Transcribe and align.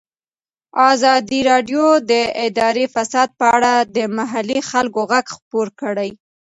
ازادي 0.91 1.39
راډیو 1.51 1.85
د 2.11 2.13
اداري 2.47 2.85
فساد 2.93 3.29
په 3.39 3.45
اړه 3.55 3.73
د 3.95 3.97
محلي 4.17 4.59
خلکو 4.71 4.99
غږ 5.11 5.25
خپور 5.35 5.67
کړی. 5.81 6.09